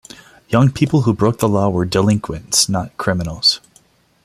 [0.49, 3.61] Young people who broke the law were "delinquents," not criminals.